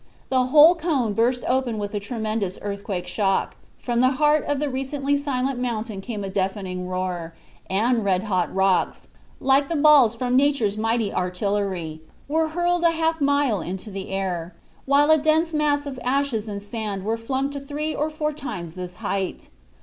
The 0.29 0.45
whole 0.45 0.73
cone 0.73 1.13
burst 1.13 1.43
open 1.47 1.77
with 1.77 1.93
a 1.93 1.99
tremendous 1.99 2.57
earthquake 2.63 3.05
shock, 3.05 3.55
from 3.77 3.99
the 4.01 4.13
heart 4.13 4.43
of 4.45 4.59
the 4.59 4.67
recently 4.67 5.15
silent 5.15 5.59
mountain 5.59 6.01
came 6.01 6.23
a 6.23 6.29
deafening 6.31 6.87
roar, 6.87 7.35
and 7.69 8.03
red 8.03 8.23
hot 8.23 8.51
rocks, 8.51 9.05
like 9.39 9.69
the 9.69 9.75
balls 9.75 10.15
from 10.15 10.35
nature's 10.35 10.75
mighty 10.75 11.13
artillery, 11.13 12.01
were 12.27 12.47
hurled 12.47 12.83
a 12.83 12.89
half 12.93 13.21
mile 13.21 13.61
into 13.61 13.91
the 13.91 14.09
air, 14.09 14.55
while 14.85 15.11
a 15.11 15.19
dense 15.19 15.53
mass 15.53 15.85
of 15.85 15.99
ashes 16.03 16.47
and 16.47 16.63
sand 16.63 17.05
was 17.05 17.19
flung 17.19 17.51
to 17.51 17.59
three 17.59 17.93
or 17.93 18.09
four 18.09 18.33
times 18.33 18.73
this 18.73 18.95
height. 19.05 19.49